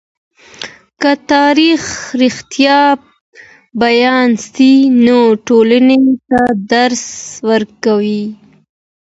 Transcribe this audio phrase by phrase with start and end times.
[1.01, 1.81] که تاریخ
[2.21, 2.79] رښتیا
[3.81, 4.71] بيان سي،
[5.05, 7.05] نو ټولني ته درس
[7.49, 8.23] ورکوي.